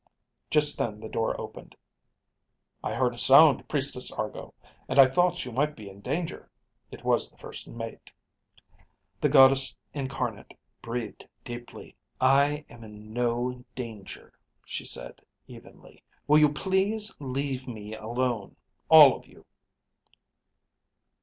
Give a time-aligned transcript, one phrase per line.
[0.49, 1.75] Just then the door opened.
[2.83, 4.51] "I heard a sound, Priestess Argo,
[4.89, 6.49] and I thought you might be in danger."
[6.89, 8.11] It was the first mate.
[9.21, 11.95] The Goddess Incarnate breathed deeply.
[12.19, 14.33] "I am in no danger,"
[14.65, 16.01] she said evenly.
[16.25, 18.55] "Will you please leave me alone,
[18.89, 19.45] all of you."